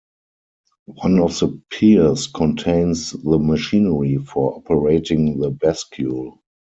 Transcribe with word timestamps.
One 0.95 1.19
of 1.19 1.37
the 1.37 1.61
piers 1.69 2.25
contains 2.25 3.11
the 3.11 3.37
machinery 3.37 4.17
for 4.17 4.55
operating 4.55 5.39
the 5.39 5.51
bascule. 5.51 6.39